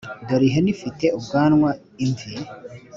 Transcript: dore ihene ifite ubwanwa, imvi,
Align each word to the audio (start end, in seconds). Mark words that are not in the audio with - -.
dore 0.27 0.45
ihene 0.49 0.69
ifite 0.75 1.05
ubwanwa, 1.17 1.69
imvi, 2.05 2.31